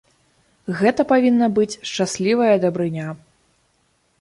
Гэта 0.79 1.01
павінна 1.11 1.49
быць 1.57 1.79
шчаслівая 1.91 2.51
дабрыня. 2.65 3.07